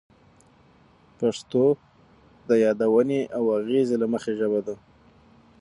[1.17, 1.63] پښتو
[2.47, 4.75] د یادونې او اغیزې له مخې ژبه ده.